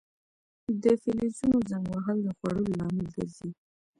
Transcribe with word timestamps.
د 0.83 0.85
فلزونو 1.01 1.57
زنګ 1.69 1.85
وهل 1.93 2.17
د 2.23 2.27
خوړلو 2.37 2.71
لامل 2.79 3.07
ګرځي. 3.15 3.49